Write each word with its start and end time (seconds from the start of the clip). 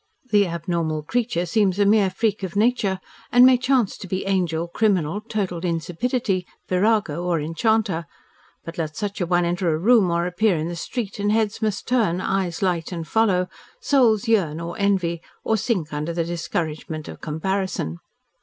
The 0.31 0.47
abnormal 0.47 1.03
creature 1.03 1.45
seems 1.45 1.77
a 1.77 1.85
mere 1.85 2.09
freak 2.09 2.41
of 2.41 2.55
nature 2.55 2.99
and 3.31 3.45
may 3.45 3.55
chance 3.55 3.95
to 3.99 4.07
be 4.07 4.25
angel, 4.25 4.67
criminal, 4.67 5.21
total 5.21 5.59
insipidity, 5.59 6.43
virago 6.67 7.23
or 7.23 7.39
enchanter, 7.39 8.07
but 8.65 8.79
let 8.79 8.97
such 8.97 9.21
an 9.21 9.29
one 9.29 9.45
enter 9.45 9.71
a 9.71 9.77
room 9.77 10.09
or 10.09 10.25
appear 10.25 10.55
in 10.57 10.67
the 10.69 10.75
street, 10.75 11.19
and 11.19 11.31
heads 11.31 11.61
must 11.61 11.87
turn, 11.87 12.19
eyes 12.19 12.63
light 12.63 12.91
and 12.91 13.07
follow, 13.07 13.47
souls 13.79 14.27
yearn 14.27 14.59
or 14.59 14.75
envy, 14.79 15.21
or 15.43 15.55
sink 15.55 15.93
under 15.93 16.13
the 16.13 16.23
discouragement 16.25 17.07
of 17.07 17.21
comparison. 17.21 17.99